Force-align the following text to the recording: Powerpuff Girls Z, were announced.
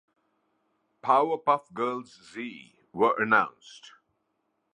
Powerpuff 1.03 1.71
Girls 1.75 2.19
Z, 2.33 2.75
were 2.91 3.13
announced. 3.21 3.91